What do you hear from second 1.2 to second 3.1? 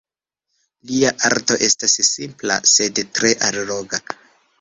arto estas simpla, sed